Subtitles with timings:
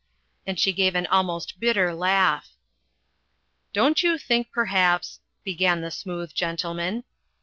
[0.47, 2.53] and she gave an almost bitter laugh.
[3.71, 7.03] "Don't you think perhaps?" began the Smooth Gentleman.